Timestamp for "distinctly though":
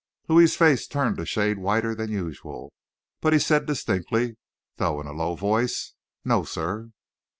3.67-4.99